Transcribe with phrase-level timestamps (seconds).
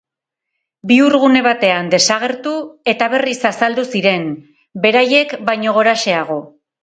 [0.91, 2.53] Bihurgune batean desagertu
[2.95, 4.27] eta berriz azaldu ziren,
[4.87, 6.41] beraiek baino goraxeago.